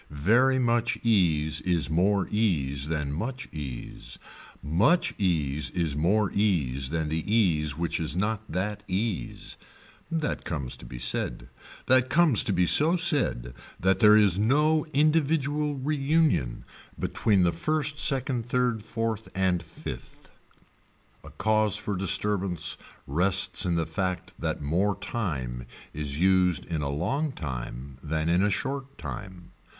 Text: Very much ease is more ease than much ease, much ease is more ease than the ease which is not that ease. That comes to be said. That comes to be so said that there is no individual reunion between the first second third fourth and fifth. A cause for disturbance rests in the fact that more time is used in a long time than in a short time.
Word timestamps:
Very 0.09 0.57
much 0.57 0.97
ease 1.03 1.61
is 1.61 1.87
more 1.87 2.25
ease 2.31 2.87
than 2.87 3.13
much 3.13 3.47
ease, 3.53 4.17
much 4.63 5.13
ease 5.19 5.69
is 5.69 5.95
more 5.95 6.31
ease 6.33 6.89
than 6.89 7.09
the 7.09 7.23
ease 7.31 7.77
which 7.77 7.99
is 7.99 8.17
not 8.17 8.41
that 8.51 8.81
ease. 8.87 9.57
That 10.09 10.43
comes 10.43 10.75
to 10.77 10.87
be 10.87 10.97
said. 10.97 11.49
That 11.85 12.09
comes 12.09 12.41
to 12.45 12.51
be 12.51 12.65
so 12.65 12.95
said 12.95 13.53
that 13.79 13.99
there 13.99 14.15
is 14.17 14.39
no 14.39 14.87
individual 14.91 15.75
reunion 15.75 16.65
between 16.97 17.43
the 17.43 17.51
first 17.53 17.99
second 17.99 18.49
third 18.49 18.81
fourth 18.83 19.29
and 19.35 19.61
fifth. 19.61 20.31
A 21.23 21.29
cause 21.29 21.75
for 21.75 21.95
disturbance 21.95 22.75
rests 23.05 23.67
in 23.67 23.75
the 23.75 23.85
fact 23.85 24.33
that 24.39 24.61
more 24.61 24.97
time 24.99 25.67
is 25.93 26.19
used 26.19 26.65
in 26.65 26.81
a 26.81 26.89
long 26.89 27.31
time 27.31 27.97
than 28.01 28.29
in 28.29 28.41
a 28.41 28.49
short 28.49 28.97
time. 28.97 29.51